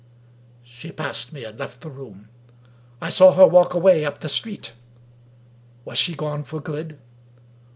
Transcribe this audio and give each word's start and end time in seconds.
She 0.63 0.91
passed 0.91 1.31
me, 1.31 1.43
and 1.43 1.59
left 1.59 1.81
the 1.81 1.89
room. 1.91 2.27
I 2.99 3.11
saw 3.11 3.33
her 3.33 3.45
walk 3.45 3.75
away 3.75 4.03
up 4.03 4.21
the 4.21 4.29
street. 4.29 4.73
Was 5.85 5.99
she 5.99 6.15
gone 6.15 6.41
for 6.41 6.59
good? 6.59 6.97